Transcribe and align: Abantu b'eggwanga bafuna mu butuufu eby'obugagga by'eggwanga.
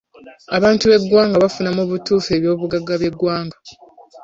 Abantu 0.57 0.83
b'eggwanga 0.91 1.41
bafuna 1.43 1.69
mu 1.77 1.83
butuufu 1.89 2.29
eby'obugagga 2.37 2.93
by'eggwanga. 3.01 3.57